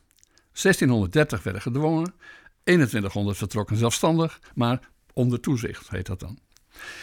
1630 0.53 1.43
werden 1.43 1.63
gedwongen, 1.63 2.15
2100 2.65 3.37
vertrokken 3.37 3.77
zelfstandig, 3.77 4.41
maar 4.55 4.81
onder 5.13 5.41
toezicht 5.41 5.91
heet 5.91 6.07
dat 6.07 6.21
dan. 6.21 6.39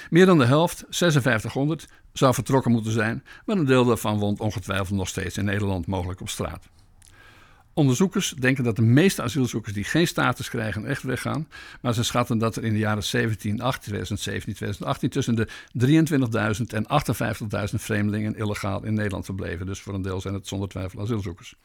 Meer 0.09 0.25
dan 0.25 0.37
de 0.37 0.45
helft, 0.45 0.83
5600, 0.89 1.87
zou 2.13 2.33
vertrokken 2.33 2.71
moeten 2.71 2.91
zijn, 2.91 3.23
maar 3.45 3.57
een 3.57 3.65
deel 3.65 3.85
daarvan 3.85 4.17
woont 4.17 4.39
ongetwijfeld 4.39 4.97
nog 4.97 5.07
steeds 5.07 5.37
in 5.37 5.45
Nederland, 5.45 5.87
mogelijk 5.87 6.21
op 6.21 6.29
straat. 6.29 6.67
Onderzoekers 7.75 8.33
denken 8.39 8.63
dat 8.63 8.75
de 8.75 8.81
meeste 8.81 9.21
asielzoekers 9.21 9.73
die 9.73 9.83
geen 9.83 10.07
status 10.07 10.49
krijgen 10.49 10.85
echt 10.85 11.03
weggaan, 11.03 11.47
maar 11.81 11.93
ze 11.93 12.03
schatten 12.03 12.37
dat 12.37 12.55
er 12.55 12.63
in 12.63 12.73
de 12.73 12.79
jaren 12.79 13.03
17, 13.03 13.55
2017, 13.55 14.53
2018 14.53 15.09
tussen 15.09 15.35
de 15.35 15.47
23.000 16.57 16.65
en 16.67 16.85
58.000 17.69 17.75
vreemdelingen 17.75 18.35
illegaal 18.35 18.83
in 18.83 18.93
Nederland 18.93 19.25
verbleven. 19.25 19.65
Dus 19.65 19.81
voor 19.81 19.93
een 19.93 20.01
deel 20.01 20.21
zijn 20.21 20.33
het 20.33 20.47
zonder 20.47 20.69
twijfel 20.69 21.01
asielzoekers. 21.01 21.55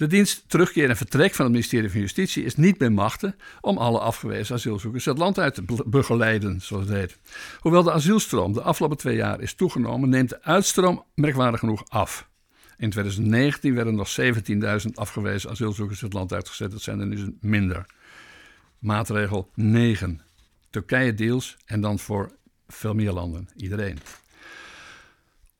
De 0.00 0.06
dienst 0.06 0.44
terugkeer 0.46 0.88
en 0.88 0.96
vertrek 0.96 1.34
van 1.34 1.44
het 1.44 1.54
ministerie 1.54 1.90
van 1.90 2.00
Justitie 2.00 2.44
is 2.44 2.56
niet 2.56 2.78
bij 2.78 2.90
machten 2.90 3.34
om 3.60 3.78
alle 3.78 3.98
afgewezen 3.98 4.54
asielzoekers 4.54 5.04
het 5.04 5.18
land 5.18 5.38
uit 5.38 5.54
te 5.54 5.82
begeleiden, 5.86 6.60
zoals 6.60 6.88
het 6.88 6.96
heet. 6.96 7.18
Hoewel 7.58 7.82
de 7.82 7.92
asielstroom 7.92 8.52
de 8.52 8.62
afgelopen 8.62 8.96
twee 8.96 9.16
jaar 9.16 9.40
is 9.40 9.54
toegenomen, 9.54 10.08
neemt 10.08 10.28
de 10.28 10.42
uitstroom 10.42 11.04
merkwaardig 11.14 11.60
genoeg 11.60 11.84
af. 11.88 12.28
In 12.76 12.90
2019 12.90 13.74
werden 13.74 13.94
nog 13.94 14.16
17.000 14.20 14.90
afgewezen 14.94 15.50
asielzoekers 15.50 16.00
het 16.00 16.12
land 16.12 16.32
uitgezet. 16.32 16.70
Dat 16.70 16.82
zijn 16.82 17.00
er 17.00 17.06
nu 17.06 17.36
minder. 17.40 17.86
Maatregel 18.78 19.50
9. 19.54 20.20
Turkije 20.70 21.14
deals 21.14 21.56
en 21.64 21.80
dan 21.80 21.98
voor 21.98 22.32
veel 22.68 22.94
meer 22.94 23.12
landen. 23.12 23.48
Iedereen. 23.56 23.98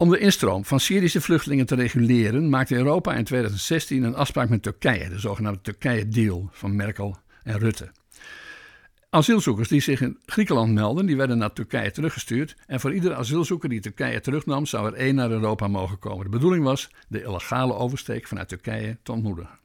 Om 0.00 0.10
de 0.10 0.18
instroom 0.18 0.64
van 0.64 0.80
Syrische 0.80 1.20
vluchtelingen 1.20 1.66
te 1.66 1.74
reguleren, 1.74 2.48
maakte 2.48 2.74
Europa 2.74 3.14
in 3.14 3.24
2016 3.24 4.02
een 4.02 4.14
afspraak 4.14 4.48
met 4.48 4.62
Turkije, 4.62 5.08
de 5.08 5.18
zogenaamde 5.18 5.60
Turkije-deal 5.60 6.48
van 6.52 6.76
Merkel 6.76 7.16
en 7.42 7.58
Rutte. 7.58 7.90
Asielzoekers 9.10 9.68
die 9.68 9.80
zich 9.80 10.00
in 10.00 10.18
Griekenland 10.26 10.72
melden, 10.72 11.06
die 11.06 11.16
werden 11.16 11.38
naar 11.38 11.52
Turkije 11.52 11.90
teruggestuurd. 11.90 12.56
En 12.66 12.80
voor 12.80 12.94
iedere 12.94 13.14
asielzoeker 13.14 13.68
die 13.68 13.80
Turkije 13.80 14.20
terugnam, 14.20 14.66
zou 14.66 14.86
er 14.86 14.94
één 14.94 15.14
naar 15.14 15.30
Europa 15.30 15.68
mogen 15.68 15.98
komen. 15.98 16.24
De 16.24 16.30
bedoeling 16.30 16.64
was 16.64 16.90
de 17.08 17.22
illegale 17.22 17.74
oversteek 17.74 18.26
vanuit 18.26 18.48
Turkije 18.48 18.98
te 19.02 19.12
ontmoedigen. 19.12 19.58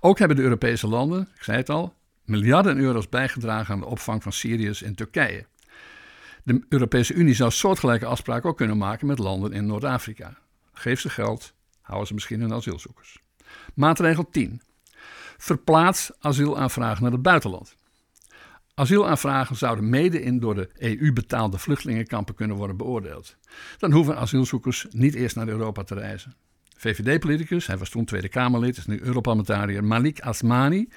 Ook 0.00 0.18
hebben 0.18 0.36
de 0.36 0.42
Europese 0.42 0.86
landen, 0.86 1.28
ik 1.36 1.42
zei 1.42 1.56
het 1.56 1.70
al, 1.70 1.94
miljarden 2.24 2.78
euro's 2.78 3.08
bijgedragen 3.08 3.74
aan 3.74 3.80
de 3.80 3.86
opvang 3.86 4.22
van 4.22 4.32
Syriërs 4.32 4.82
in 4.82 4.94
Turkije. 4.94 5.46
De 6.46 6.64
Europese 6.68 7.14
Unie 7.14 7.34
zou 7.34 7.50
soortgelijke 7.50 8.06
afspraken 8.06 8.48
ook 8.48 8.56
kunnen 8.56 8.78
maken 8.78 9.06
met 9.06 9.18
landen 9.18 9.52
in 9.52 9.66
Noord-Afrika. 9.66 10.38
Geef 10.72 11.00
ze 11.00 11.08
geld, 11.08 11.54
houden 11.80 12.06
ze 12.06 12.14
misschien 12.14 12.40
hun 12.40 12.52
asielzoekers. 12.52 13.18
Maatregel 13.74 14.28
10. 14.30 14.62
Verplaats 15.36 16.10
asielaanvragen 16.18 17.02
naar 17.02 17.12
het 17.12 17.22
buitenland. 17.22 17.76
Asielaanvragen 18.74 19.56
zouden 19.56 19.88
mede 19.88 20.22
in 20.22 20.40
door 20.40 20.54
de 20.54 20.68
EU 20.74 21.12
betaalde 21.12 21.58
vluchtelingenkampen 21.58 22.34
kunnen 22.34 22.56
worden 22.56 22.76
beoordeeld. 22.76 23.36
Dan 23.78 23.92
hoeven 23.92 24.16
asielzoekers 24.16 24.86
niet 24.90 25.14
eerst 25.14 25.36
naar 25.36 25.48
Europa 25.48 25.82
te 25.82 25.94
reizen. 25.94 26.34
VVD-politicus, 26.76 27.66
hij 27.66 27.78
was 27.78 27.90
toen 27.90 28.04
Tweede 28.04 28.28
Kamerlid, 28.28 28.76
is 28.76 28.86
nu 28.86 29.00
Europarlementariër, 29.00 29.84
Malik 29.84 30.20
Asmani, 30.20 30.88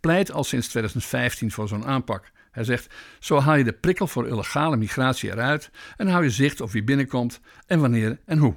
pleit 0.00 0.32
al 0.32 0.44
sinds 0.44 0.68
2015 0.68 1.50
voor 1.50 1.68
zo'n 1.68 1.84
aanpak. 1.84 2.32
Hij 2.56 2.64
zegt: 2.64 2.94
Zo 3.20 3.38
haal 3.38 3.56
je 3.56 3.64
de 3.64 3.72
prikkel 3.72 4.06
voor 4.06 4.28
illegale 4.28 4.76
migratie 4.76 5.30
eruit 5.30 5.70
en 5.96 6.08
hou 6.08 6.24
je 6.24 6.30
zicht 6.30 6.60
op 6.60 6.70
wie 6.70 6.84
binnenkomt 6.84 7.40
en 7.66 7.80
wanneer 7.80 8.18
en 8.24 8.38
hoe. 8.38 8.56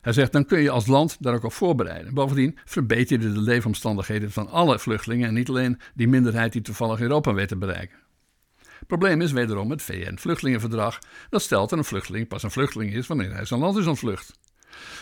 Hij 0.00 0.12
zegt, 0.12 0.32
dan 0.32 0.46
kun 0.46 0.60
je 0.60 0.70
als 0.70 0.86
land 0.86 1.16
daar 1.20 1.34
ook 1.34 1.44
op 1.44 1.52
voorbereiden. 1.52 2.14
Bovendien 2.14 2.58
verbeter 2.64 3.20
je 3.20 3.32
de 3.32 3.40
leefomstandigheden 3.40 4.32
van 4.32 4.48
alle 4.50 4.78
vluchtelingen 4.78 5.28
en 5.28 5.34
niet 5.34 5.48
alleen 5.48 5.80
die 5.94 6.08
minderheid 6.08 6.52
die 6.52 6.62
toevallig 6.62 7.00
Europa 7.00 7.34
weet 7.34 7.48
te 7.48 7.56
bereiken. 7.56 7.98
Probleem 8.86 9.20
is 9.20 9.32
wederom 9.32 9.70
het 9.70 9.82
VN-vluchtelingenverdrag. 9.82 10.98
Dat 11.28 11.42
stelt 11.42 11.70
dat 11.70 11.78
een 11.78 11.84
vluchteling 11.84 12.28
pas 12.28 12.42
een 12.42 12.50
vluchteling 12.50 12.92
is 12.92 13.06
wanneer 13.06 13.34
hij 13.34 13.44
zijn 13.44 13.60
land 13.60 13.76
is 13.76 13.86
ontvlucht. 13.86 14.38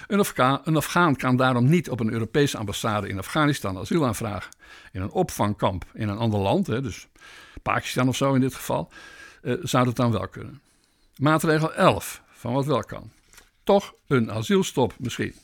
Een, 0.07 0.19
Afga 0.19 0.61
een 0.65 0.77
Afghaan 0.77 1.17
kan 1.17 1.37
daarom 1.37 1.65
niet 1.65 1.91
op 1.91 2.01
een 2.01 2.13
Europese 2.13 2.59
ambassade 2.59 3.09
in 3.09 3.19
Afghanistan 3.19 3.79
asiel 3.79 4.07
aanvragen. 4.07 4.51
In 4.93 5.01
een 5.01 5.11
opvangkamp 5.11 5.85
in 5.95 6.09
een 6.09 6.19
ander 6.19 6.41
land, 6.41 6.67
hè, 6.67 6.83
dus 6.83 7.09
Pakistan 7.63 8.09
of 8.09 8.17
zo 8.17 8.35
in 8.35 8.41
dit 8.41 8.55
geval, 8.55 8.91
eh, 9.43 9.55
zou 9.63 9.85
dat 9.85 9.97
dan 9.97 10.13
wel 10.13 10.29
kunnen. 10.29 10.61
Maatregel 11.17 11.75
11 11.75 12.23
van 12.33 12.53
wat 12.53 12.67
wel 12.67 12.85
kan 12.85 13.11
toch 13.65 13.95
een 14.07 14.33
asielstop 14.33 14.95
misschien. 14.99 15.35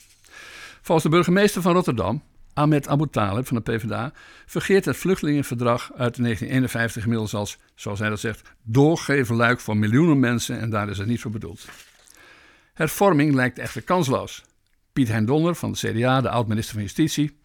Volgens 0.82 1.02
de 1.02 1.16
burgemeester 1.16 1.62
van 1.62 1.72
Rotterdam, 1.72 2.22
Ahmed 2.54 2.88
Abu 2.88 3.08
Talib 3.10 3.46
van 3.46 3.56
de 3.56 3.72
PvdA, 3.72 4.12
vergeert 4.46 4.84
het 4.84 4.96
vluchtelingenverdrag 4.96 5.82
uit 5.82 6.16
1951 6.16 7.02
inmiddels 7.02 7.34
als, 7.34 7.58
zoals 7.74 7.98
hij 7.98 8.08
dat 8.08 8.20
zegt, 8.20 8.52
doorgeven 8.62 9.36
luik 9.36 9.60
voor 9.60 9.76
miljoenen 9.76 10.20
mensen 10.20 10.58
en 10.58 10.70
daar 10.70 10.88
is 10.88 10.98
het 10.98 11.06
niet 11.06 11.20
voor 11.20 11.30
bedoeld. 11.30 11.68
Hervorming 12.78 13.34
lijkt 13.34 13.58
echter 13.58 13.82
kansloos. 13.82 14.44
Piet 14.92 15.08
Hein 15.08 15.24
Donner 15.24 15.54
van 15.54 15.72
de 15.72 15.78
CDA, 15.78 16.20
de 16.20 16.30
oud-minister 16.30 16.74
van 16.74 16.82
Justitie, 16.82 17.38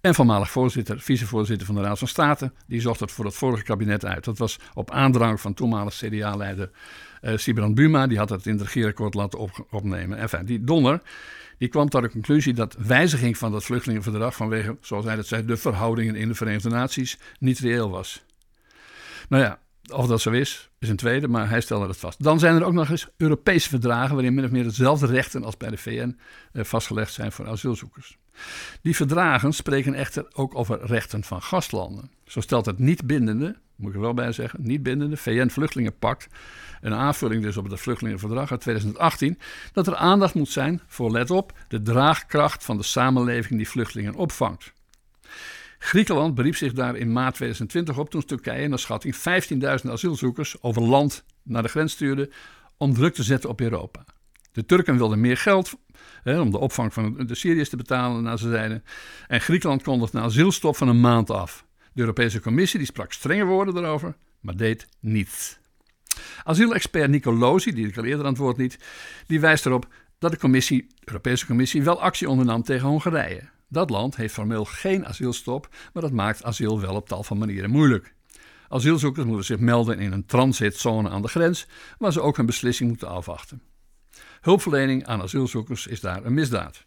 en 0.00 0.14
voormalig 0.14 0.50
voorzitter, 0.50 1.00
vicevoorzitter 1.00 1.66
van 1.66 1.74
de 1.74 1.80
Raad 1.80 1.98
van 1.98 2.08
State, 2.08 2.52
die 2.66 2.80
zocht 2.80 3.00
het 3.00 3.12
voor 3.12 3.24
het 3.24 3.34
vorige 3.34 3.62
kabinet 3.62 4.04
uit. 4.04 4.24
Dat 4.24 4.38
was 4.38 4.58
op 4.74 4.90
aandrang 4.90 5.40
van 5.40 5.54
toenmalig 5.54 5.94
CDA-leider 5.94 6.70
uh, 7.22 7.36
Sibrand 7.36 7.74
Buma, 7.74 8.06
die 8.06 8.18
had 8.18 8.28
het 8.28 8.46
in 8.46 8.52
het 8.52 8.62
regeerakkoord 8.62 9.14
laten 9.14 9.38
op, 9.38 9.66
opnemen. 9.70 10.18
Enfin, 10.18 10.44
die 10.44 10.64
Donner 10.64 11.02
die 11.58 11.68
kwam 11.68 11.88
tot 11.88 12.02
de 12.02 12.10
conclusie 12.10 12.54
dat 12.54 12.76
wijziging 12.78 13.38
van 13.38 13.52
dat 13.52 13.64
vluchtelingenverdrag 13.64 14.34
vanwege, 14.34 14.76
zoals 14.80 15.04
hij 15.04 15.16
dat 15.16 15.26
zei, 15.26 15.44
de 15.44 15.56
verhoudingen 15.56 16.14
in 16.14 16.28
de 16.28 16.34
Verenigde 16.34 16.68
Naties 16.68 17.18
niet 17.38 17.58
reëel 17.58 17.90
was. 17.90 18.24
Nou 19.28 19.42
ja, 19.42 19.58
of 19.92 20.06
dat 20.06 20.20
zo 20.20 20.30
is, 20.30 20.70
is 20.78 20.88
een 20.88 20.96
tweede, 20.96 21.28
maar 21.28 21.48
hij 21.48 21.60
stelde 21.60 21.86
het 21.86 21.96
vast. 21.96 22.22
Dan 22.22 22.38
zijn 22.38 22.56
er 22.56 22.64
ook 22.64 22.72
nog 22.72 22.90
eens 22.90 23.08
Europese 23.16 23.68
verdragen 23.68 24.14
waarin 24.14 24.34
min 24.34 24.44
of 24.44 24.50
meer 24.50 24.62
dezelfde 24.62 25.06
rechten 25.06 25.44
als 25.44 25.56
bij 25.56 25.70
de 25.70 25.76
VN 25.76 26.18
eh, 26.52 26.64
vastgelegd 26.64 27.12
zijn 27.12 27.32
voor 27.32 27.48
asielzoekers. 27.48 28.18
Die 28.82 28.96
verdragen 28.96 29.52
spreken 29.52 29.94
echter 29.94 30.26
ook 30.32 30.54
over 30.54 30.86
rechten 30.86 31.24
van 31.24 31.42
gastlanden. 31.42 32.10
Zo 32.24 32.40
stelt 32.40 32.66
het 32.66 32.78
niet 32.78 33.06
bindende, 33.06 33.56
moet 33.76 33.88
ik 33.88 33.94
er 33.94 34.00
wel 34.00 34.14
bij 34.14 34.32
zeggen, 34.32 34.60
niet 34.62 34.82
bindende 34.82 35.16
VN-vluchtelingenpact, 35.16 36.28
een 36.80 36.94
aanvulling 36.94 37.42
dus 37.42 37.56
op 37.56 37.70
het 37.70 37.80
vluchtelingenverdrag 37.80 38.50
uit 38.50 38.60
2018, 38.60 39.38
dat 39.72 39.86
er 39.86 39.96
aandacht 39.96 40.34
moet 40.34 40.48
zijn 40.48 40.80
voor, 40.86 41.10
let 41.10 41.30
op, 41.30 41.52
de 41.68 41.82
draagkracht 41.82 42.64
van 42.64 42.76
de 42.76 42.82
samenleving 42.82 43.56
die 43.56 43.68
vluchtelingen 43.68 44.14
opvangt. 44.14 44.72
Griekenland 45.82 46.34
beriep 46.34 46.56
zich 46.56 46.72
daar 46.72 46.96
in 46.96 47.12
maart 47.12 47.34
2020 47.34 47.98
op 47.98 48.10
toen 48.10 48.24
Turkije 48.24 48.68
naar 48.68 48.78
schatting 48.78 49.16
15.000 49.16 49.90
asielzoekers 49.90 50.62
over 50.62 50.82
land 50.82 51.24
naar 51.42 51.62
de 51.62 51.68
grens 51.68 51.92
stuurde 51.92 52.30
om 52.76 52.94
druk 52.94 53.14
te 53.14 53.22
zetten 53.22 53.50
op 53.50 53.60
Europa. 53.60 54.04
De 54.52 54.66
Turken 54.66 54.96
wilden 54.96 55.20
meer 55.20 55.36
geld 55.36 55.74
hè, 56.22 56.40
om 56.40 56.50
de 56.50 56.58
opvang 56.58 56.92
van 56.92 57.26
de 57.26 57.34
Syriërs 57.34 57.68
te 57.68 57.76
betalen, 57.76 58.22
naar 58.22 58.38
ze 58.38 58.50
zeiden. 58.50 58.84
En 59.26 59.40
Griekenland 59.40 59.82
kondigde 59.82 60.18
een 60.18 60.24
asielstop 60.24 60.76
van 60.76 60.88
een 60.88 61.00
maand 61.00 61.30
af. 61.30 61.64
De 61.92 62.00
Europese 62.00 62.40
Commissie 62.40 62.78
die 62.78 62.88
sprak 62.88 63.12
strenge 63.12 63.44
woorden 63.44 63.74
daarover, 63.74 64.16
maar 64.40 64.56
deed 64.56 64.86
niets. 64.98 65.58
Asielexpert 66.44 67.10
Nico 67.10 67.32
Lozi, 67.32 67.72
die 67.72 67.88
ik 67.88 67.96
al 67.96 68.04
eerder 68.04 68.26
aan 68.26 68.54
liet, 68.56 68.78
die 69.26 69.40
wijst 69.40 69.66
erop 69.66 69.88
dat 70.18 70.30
de, 70.30 70.38
commissie, 70.38 70.86
de 70.88 70.94
Europese 71.04 71.46
Commissie 71.46 71.82
wel 71.82 72.00
actie 72.00 72.28
ondernam 72.28 72.62
tegen 72.62 72.88
Hongarije. 72.88 73.48
Dat 73.72 73.90
land 73.90 74.16
heeft 74.16 74.34
formeel 74.34 74.64
geen 74.64 75.06
asielstop, 75.06 75.68
maar 75.92 76.02
dat 76.02 76.12
maakt 76.12 76.44
asiel 76.44 76.80
wel 76.80 76.94
op 76.94 77.08
tal 77.08 77.22
van 77.22 77.38
manieren 77.38 77.70
moeilijk. 77.70 78.14
Asielzoekers 78.68 79.26
moeten 79.26 79.44
zich 79.44 79.58
melden 79.58 79.98
in 79.98 80.12
een 80.12 80.26
transitzone 80.26 81.08
aan 81.08 81.22
de 81.22 81.28
grens, 81.28 81.66
waar 81.98 82.12
ze 82.12 82.20
ook 82.20 82.38
een 82.38 82.46
beslissing 82.46 82.88
moeten 82.88 83.08
afwachten. 83.08 83.62
Hulpverlening 84.40 85.06
aan 85.06 85.22
asielzoekers 85.22 85.86
is 85.86 86.00
daar 86.00 86.24
een 86.24 86.34
misdaad. 86.34 86.84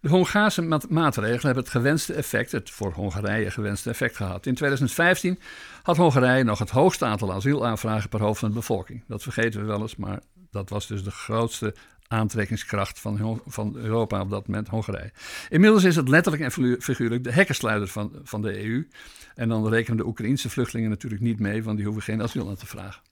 De 0.00 0.08
Hongaarse 0.10 0.62
maatregelen 0.88 1.44
hebben 1.44 1.62
het 1.62 1.72
gewenste 1.72 2.12
effect, 2.12 2.52
het 2.52 2.70
voor 2.70 2.92
Hongarije 2.92 3.50
gewenste 3.50 3.90
effect 3.90 4.16
gehad. 4.16 4.46
In 4.46 4.54
2015 4.54 5.38
had 5.82 5.96
Hongarije 5.96 6.44
nog 6.44 6.58
het 6.58 6.70
hoogste 6.70 7.04
aantal 7.04 7.32
asielaanvragen 7.32 8.08
per 8.08 8.20
hoofd 8.20 8.38
van 8.38 8.48
de 8.48 8.54
bevolking. 8.54 9.04
Dat 9.08 9.22
vergeten 9.22 9.60
we 9.60 9.66
wel 9.66 9.80
eens, 9.80 9.96
maar 9.96 10.20
dat 10.50 10.68
was 10.68 10.86
dus 10.86 11.04
de 11.04 11.10
grootste 11.10 11.74
aantrekkingskracht 12.08 13.00
van, 13.00 13.42
van 13.46 13.76
Europa 13.76 14.20
op 14.20 14.30
dat 14.30 14.46
moment, 14.46 14.68
Hongarije. 14.68 15.12
Inmiddels 15.48 15.84
is 15.84 15.96
het 15.96 16.08
letterlijk 16.08 16.42
en 16.42 16.78
figuurlijk 16.82 17.24
de 17.24 17.32
hekkensluiter 17.32 17.88
van, 17.88 18.12
van 18.22 18.42
de 18.42 18.64
EU. 18.64 18.88
En 19.34 19.48
dan 19.48 19.68
rekenen 19.68 19.96
de 19.96 20.06
Oekraïnse 20.06 20.50
vluchtelingen 20.50 20.90
natuurlijk 20.90 21.22
niet 21.22 21.40
mee, 21.40 21.62
want 21.62 21.76
die 21.76 21.86
hoeven 21.86 22.02
geen 22.02 22.22
asiel 22.22 22.48
aan 22.48 22.56
te 22.56 22.66
vragen. 22.66 23.02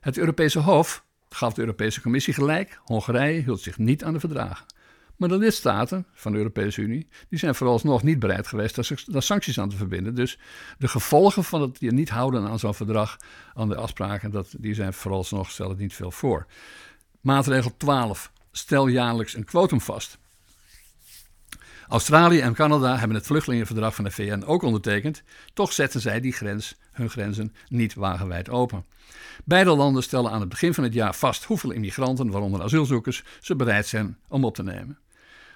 Het 0.00 0.18
Europese 0.18 0.58
Hof 0.58 1.04
gaf 1.28 1.54
de 1.54 1.60
Europese 1.60 2.00
Commissie 2.00 2.34
gelijk. 2.34 2.80
Hongarije 2.84 3.42
hield 3.42 3.60
zich 3.60 3.78
niet 3.78 4.04
aan 4.04 4.12
de 4.12 4.20
verdragen. 4.20 4.66
Maar 5.16 5.28
de 5.28 5.38
lidstaten 5.38 6.06
van 6.12 6.32
de 6.32 6.38
Europese 6.38 6.80
Unie 6.80 7.08
die 7.28 7.38
zijn 7.38 7.54
vooralsnog 7.54 8.02
niet 8.02 8.18
bereid 8.18 8.46
geweest 8.46 8.74
daar 9.12 9.22
sancties 9.22 9.60
aan 9.60 9.68
te 9.68 9.76
verbinden. 9.76 10.14
Dus 10.14 10.38
de 10.78 10.88
gevolgen 10.88 11.44
van 11.44 11.60
het 11.60 11.80
niet 11.80 12.10
houden 12.10 12.48
aan 12.48 12.58
zo'n 12.58 12.74
verdrag, 12.74 13.16
aan 13.54 13.68
de 13.68 13.76
afspraken, 13.76 14.30
dat, 14.30 14.54
die 14.58 14.74
zijn 14.74 14.92
vooralsnog 14.92 15.50
stellen 15.50 15.76
niet 15.76 15.94
veel 15.94 16.10
voor. 16.10 16.46
Maatregel 17.20 17.76
12. 17.76 18.32
Stel 18.52 18.86
jaarlijks 18.86 19.34
een 19.34 19.44
kwotum 19.44 19.80
vast. 19.80 20.18
Australië 21.88 22.40
en 22.40 22.54
Canada 22.54 22.98
hebben 22.98 23.16
het 23.16 23.26
vluchtelingenverdrag 23.26 23.94
van 23.94 24.04
de 24.04 24.10
VN 24.10 24.42
ook 24.46 24.62
ondertekend, 24.62 25.22
toch 25.54 25.72
zetten 25.72 26.00
zij 26.00 26.20
die 26.20 26.32
grens, 26.32 26.76
hun 26.92 27.10
grenzen 27.10 27.54
niet 27.68 27.94
wagenwijd 27.94 28.50
open. 28.50 28.84
Beide 29.44 29.70
landen 29.70 30.02
stellen 30.02 30.30
aan 30.30 30.40
het 30.40 30.48
begin 30.48 30.74
van 30.74 30.84
het 30.84 30.92
jaar 30.92 31.14
vast 31.14 31.44
hoeveel 31.44 31.70
immigranten, 31.70 32.30
waaronder 32.30 32.62
asielzoekers, 32.62 33.22
ze 33.40 33.56
bereid 33.56 33.86
zijn 33.86 34.18
om 34.28 34.44
op 34.44 34.54
te 34.54 34.62
nemen. 34.62 34.98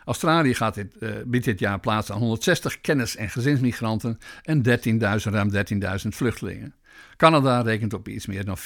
Australië 0.05 0.55
gaat 0.55 0.75
dit, 0.75 0.97
uh, 1.01 1.11
biedt 1.25 1.45
dit 1.45 1.59
jaar 1.59 1.81
plaats 1.81 2.13
aan 2.13 2.19
160 2.19 2.81
kennis- 2.81 3.17
en 3.17 3.31
gezinsmigranten 3.31 4.19
en 4.43 4.63
13.000, 4.63 5.33
ruim 5.33 5.51
13.000 5.51 6.09
vluchtelingen. 6.09 6.75
Canada 7.17 7.61
rekent 7.61 7.93
op 7.93 8.09
iets 8.09 8.27
meer 8.27 8.45
dan 8.45 8.59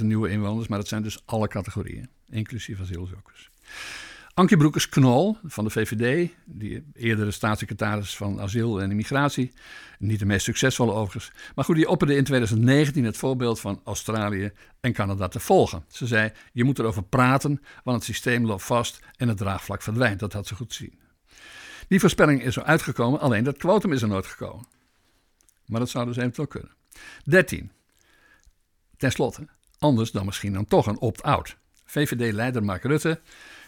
430.000 0.00 0.04
nieuwe 0.04 0.28
inwoners, 0.28 0.68
maar 0.68 0.78
dat 0.78 0.88
zijn 0.88 1.02
dus 1.02 1.22
alle 1.24 1.48
categorieën, 1.48 2.08
inclusief 2.28 2.80
asielzoekers. 2.80 3.50
Ankie 4.38 4.56
Broekers-Knol 4.56 5.36
van 5.44 5.64
de 5.64 5.70
VVD, 5.70 6.30
die 6.44 6.84
eerdere 6.92 7.30
staatssecretaris 7.30 8.16
van 8.16 8.40
Asiel 8.40 8.80
en 8.80 8.90
Immigratie, 8.90 9.52
niet 9.98 10.18
de 10.18 10.26
meest 10.26 10.44
succesvolle 10.44 10.92
overigens, 10.92 11.32
maar 11.54 11.64
goed, 11.64 11.76
die 11.76 11.88
opperde 11.88 12.16
in 12.16 12.24
2019 12.24 13.04
het 13.04 13.16
voorbeeld 13.16 13.60
van 13.60 13.80
Australië 13.84 14.52
en 14.80 14.92
Canada 14.92 15.28
te 15.28 15.40
volgen. 15.40 15.84
Ze 15.88 16.06
zei, 16.06 16.32
je 16.52 16.64
moet 16.64 16.78
erover 16.78 17.02
praten, 17.02 17.60
want 17.84 17.96
het 17.96 18.06
systeem 18.06 18.46
loopt 18.46 18.64
vast 18.64 19.00
en 19.16 19.28
het 19.28 19.36
draagvlak 19.36 19.82
verdwijnt. 19.82 20.20
Dat 20.20 20.32
had 20.32 20.46
ze 20.46 20.54
goed 20.54 20.74
zien. 20.74 20.98
Die 21.88 22.00
voorspelling 22.00 22.42
is 22.42 22.56
er 22.56 22.62
uitgekomen, 22.62 23.20
alleen 23.20 23.44
dat 23.44 23.56
kwotum 23.56 23.92
is 23.92 24.02
er 24.02 24.08
nooit 24.08 24.26
gekomen. 24.26 24.66
Maar 25.66 25.80
dat 25.80 25.88
zou 25.88 26.06
dus 26.06 26.16
eventueel 26.16 26.46
kunnen. 26.46 26.76
13. 27.24 27.70
Ten 28.96 29.12
slotte, 29.12 29.46
anders 29.78 30.10
dan 30.10 30.24
misschien 30.26 30.52
dan 30.52 30.64
toch 30.64 30.86
een 30.86 30.98
opt-out. 30.98 31.56
VVD-leider 31.84 32.64
Mark 32.64 32.82
Rutte 32.82 33.20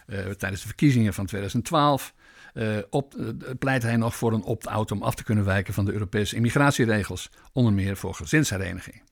uh, 0.07 0.19
tijdens 0.19 0.61
de 0.61 0.67
verkiezingen 0.67 1.15
van 1.15 1.27
2012 1.27 2.15
uh, 2.55 2.79
op, 2.91 3.15
uh, 3.17 3.29
pleit 3.59 3.83
hij 3.83 3.97
nog 3.97 4.17
voor 4.17 4.33
een 4.33 4.43
opt-out 4.43 4.91
om 4.91 5.03
af 5.03 5.15
te 5.15 5.25
kunnen 5.25 5.45
wijken 5.45 5.75
van 5.75 5.85
de 5.85 5.93
Europese 5.93 6.37
immigratieregels, 6.37 7.31
onder 7.53 7.73
meer 7.73 7.97
voor 7.97 8.15
gezinshereniging. 8.15 9.03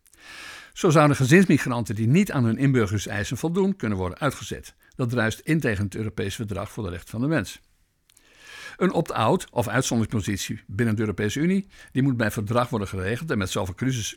Zo 0.73 0.91
zouden 0.91 1.17
gezinsmigranten 1.17 1.95
die 1.95 2.07
niet 2.07 2.33
aan 2.33 2.45
hun 2.45 2.59
inburgerseisen 2.59 3.37
voldoen 3.37 3.77
kunnen 3.77 3.99
worden 3.99 4.19
uitgezet. 4.19 4.75
Dat 4.97 5.11
druist 5.11 5.39
in 5.39 5.61
tegen 5.61 5.85
het 5.85 5.95
Europese 5.95 6.37
Verdrag 6.37 6.71
voor 6.71 6.85
de 6.85 6.91
Rechten 6.91 7.11
van 7.11 7.21
de 7.21 7.27
Mens. 7.27 7.61
Een 8.79 8.93
opt-out 8.93 9.47
of 9.51 9.69
uitzonderingspositie 9.69 10.61
binnen 10.67 10.95
de 10.95 11.01
Europese 11.01 11.41
Unie, 11.41 11.67
die 11.93 12.03
moet 12.03 12.17
bij 12.17 12.31
verdrag 12.31 12.69
worden 12.69 12.89
geregeld. 12.89 13.31
En 13.31 13.39
met 13.39 13.51
zoveel 13.51 13.75
crisis, 13.75 14.17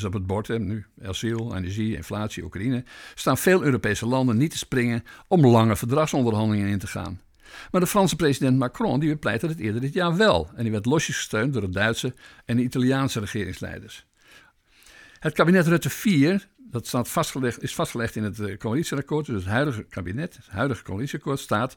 eh, 0.00 0.04
op 0.04 0.12
het 0.12 0.26
bord, 0.26 0.48
nu 0.58 0.86
asiel, 1.02 1.56
energie, 1.56 1.96
inflatie, 1.96 2.44
Oekraïne, 2.44 2.84
staan 3.14 3.38
veel 3.38 3.62
Europese 3.62 4.06
landen 4.06 4.36
niet 4.36 4.50
te 4.50 4.58
springen 4.58 5.04
om 5.28 5.46
lange 5.46 5.76
verdragsonderhandelingen 5.76 6.68
in 6.68 6.78
te 6.78 6.86
gaan. 6.86 7.20
Maar 7.70 7.80
de 7.80 7.86
Franse 7.86 8.16
president 8.16 8.58
Macron 8.58 9.00
die 9.00 9.10
bepleitte 9.10 9.46
het 9.46 9.58
eerder 9.58 9.80
dit 9.80 9.92
jaar 9.92 10.16
wel. 10.16 10.50
En 10.54 10.62
die 10.62 10.72
werd 10.72 10.86
losjes 10.86 11.16
gesteund 11.16 11.52
door 11.52 11.62
de 11.62 11.70
Duitse 11.70 12.14
en 12.44 12.56
de 12.56 12.62
Italiaanse 12.62 13.20
regeringsleiders. 13.20 14.06
Het 15.18 15.32
kabinet 15.32 15.66
Rutte 15.66 15.90
4 15.90 16.48
dat 16.70 16.86
staat 16.86 17.08
vastgelegd, 17.08 17.62
is 17.62 17.74
vastgelegd 17.74 18.16
in 18.16 18.24
het 18.24 18.40
eh, 18.40 18.56
coalitieakkoord. 18.56 19.26
Dus 19.26 19.34
het 19.34 19.52
huidige 19.52 19.82
kabinet, 19.82 20.36
het 20.36 20.48
huidige 20.48 20.82
coalitieakkoord 20.82 21.38
staat 21.38 21.74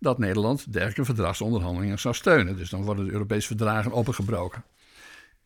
dat 0.00 0.18
Nederland 0.18 0.72
dergelijke 0.72 1.04
verdragsonderhandelingen 1.04 1.98
zou 1.98 2.14
steunen. 2.14 2.56
Dus 2.56 2.70
dan 2.70 2.82
worden 2.82 3.04
de 3.04 3.12
Europese 3.12 3.46
verdragen 3.46 3.92
opengebroken. 3.92 4.64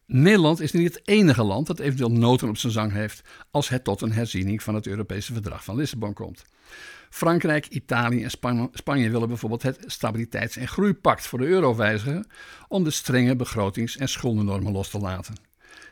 Nederland 0.07 0.61
is 0.61 0.73
niet 0.73 0.95
het 0.95 1.09
enige 1.09 1.43
land 1.43 1.67
dat 1.67 1.79
eventueel 1.79 2.13
noten 2.13 2.49
op 2.49 2.57
zijn 2.57 2.73
zang 2.73 2.93
heeft 2.93 3.23
als 3.51 3.69
het 3.69 3.85
tot 3.85 4.01
een 4.01 4.13
herziening 4.13 4.63
van 4.63 4.75
het 4.75 4.87
Europese 4.87 5.33
verdrag 5.33 5.65
van 5.65 5.77
Lissabon 5.77 6.13
komt. 6.13 6.45
Frankrijk, 7.11 7.67
Italië 7.67 8.23
en 8.23 8.31
Spanje 8.73 9.11
willen 9.11 9.29
bijvoorbeeld 9.29 9.63
het 9.63 9.79
Stabiliteits- 9.87 10.57
en 10.57 10.69
Groeipact 10.69 11.27
voor 11.27 11.39
de 11.39 11.47
euro 11.47 11.77
wijzigen 11.77 12.27
om 12.69 12.85
de 12.85 12.91
strenge 12.91 13.37
begrotings- 13.37 13.97
en 13.97 14.09
schuldennormen 14.09 14.73
los 14.73 14.91
te 14.91 14.99
laten. 14.99 15.35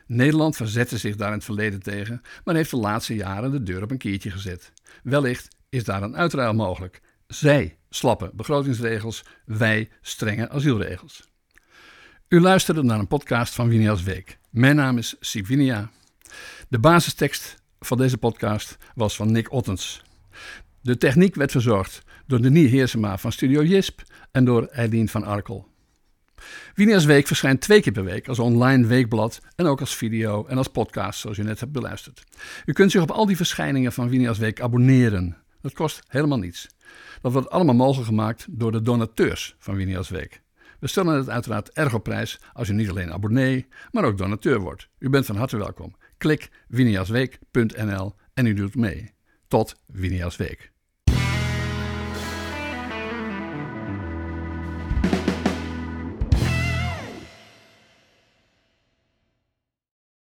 Nederland 0.07 0.55
verzette 0.55 0.97
zich 0.97 1.15
daar 1.15 1.27
in 1.27 1.33
het 1.33 1.43
verleden 1.43 1.81
tegen, 1.81 2.21
maar 2.43 2.55
heeft 2.55 2.69
de 2.69 2.77
laatste 2.77 3.15
jaren 3.15 3.51
de 3.51 3.63
deur 3.63 3.83
op 3.83 3.91
een 3.91 3.97
keertje 3.97 4.31
gezet. 4.31 4.71
Wellicht 5.03 5.47
is 5.69 5.83
daar 5.83 6.03
een 6.03 6.17
uitruil 6.17 6.53
mogelijk. 6.53 7.01
Zij 7.27 7.77
slappe 7.89 8.31
begrotingsregels, 8.33 9.23
wij 9.45 9.89
strenge 10.01 10.49
asielregels. 10.49 11.29
U 12.27 12.41
luisterde 12.41 12.83
naar 12.83 12.99
een 12.99 13.07
podcast 13.07 13.55
van 13.55 13.67
Winia's 13.67 14.03
Week. 14.03 14.37
Mijn 14.49 14.75
naam 14.75 14.97
is 14.97 15.15
Sivinia. 15.19 15.89
De 16.67 16.79
basistekst 16.79 17.55
van 17.79 17.97
deze 17.97 18.17
podcast 18.17 18.77
was 18.95 19.15
van 19.15 19.31
Nick 19.31 19.51
Ottens. 19.51 20.01
De 20.81 20.97
techniek 20.97 21.35
werd 21.35 21.51
verzorgd 21.51 22.01
door 22.25 22.41
Denis 22.41 22.71
Heersema 22.71 23.17
van 23.17 23.31
Studio 23.31 23.63
Jisp 23.63 24.01
en 24.31 24.45
door 24.45 24.65
Eileen 24.65 25.09
van 25.09 25.23
Arkel. 25.23 25.67
Winia's 26.73 27.05
Week 27.05 27.27
verschijnt 27.27 27.61
twee 27.61 27.81
keer 27.81 27.93
per 27.93 28.03
week 28.03 28.27
als 28.27 28.39
online 28.39 28.87
weekblad 28.87 29.41
en 29.55 29.65
ook 29.65 29.79
als 29.79 29.95
video 29.95 30.45
en 30.45 30.57
als 30.57 30.67
podcast, 30.67 31.19
zoals 31.19 31.37
u 31.37 31.43
net 31.43 31.59
hebt 31.59 31.71
beluisterd. 31.71 32.23
U 32.65 32.73
kunt 32.73 32.91
zich 32.91 33.01
op 33.01 33.11
al 33.11 33.25
die 33.25 33.35
verschijningen 33.35 33.91
van 33.91 34.09
Winia's 34.09 34.37
Week 34.37 34.61
abonneren. 34.61 35.37
Dat 35.61 35.73
kost 35.73 36.03
helemaal 36.07 36.37
niets. 36.37 36.67
Dat 37.21 37.31
wordt 37.31 37.49
allemaal 37.49 37.75
mogelijk 37.75 38.07
gemaakt 38.07 38.45
door 38.49 38.71
de 38.71 38.81
donateurs 38.81 39.55
van 39.59 39.75
Winia's 39.75 40.09
Week. 40.09 40.41
We 40.79 40.87
stellen 40.87 41.15
het 41.15 41.29
uiteraard 41.29 41.69
erg 41.69 41.93
op 41.93 42.03
prijs 42.03 42.39
als 42.53 42.69
u 42.69 42.73
niet 42.73 42.89
alleen 42.89 43.13
abonnee, 43.13 43.67
maar 43.91 44.03
ook 44.03 44.17
donateur 44.17 44.59
wordt. 44.59 44.89
U 44.99 45.09
bent 45.09 45.25
van 45.25 45.35
harte 45.35 45.57
welkom. 45.57 45.95
Klik 46.17 46.49
winiasweek.nl 46.67 48.15
en 48.33 48.45
u 48.45 48.53
doet 48.53 48.75
mee. 48.75 49.13
Tot 49.47 49.75
Winia's 49.85 50.35
Week. 50.35 50.71